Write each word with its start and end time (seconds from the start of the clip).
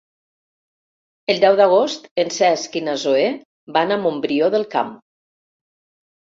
El 1.33 1.41
deu 1.43 1.57
d'agost 1.59 2.09
en 2.23 2.31
Cesc 2.37 2.79
i 2.81 2.83
na 2.87 2.95
Zoè 3.03 3.27
van 3.77 3.95
a 3.97 3.99
Montbrió 4.07 4.49
del 4.57 4.67
Camp. 4.73 4.91